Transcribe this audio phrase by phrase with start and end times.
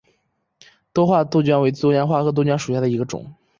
[0.93, 3.35] 多花杜鹃为杜鹃花科杜鹃属下的一个种。